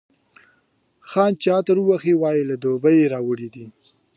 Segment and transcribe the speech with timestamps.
[1.09, 3.65] خان چي عطر ووهي، وايي له دوبۍ یې راوړی دی.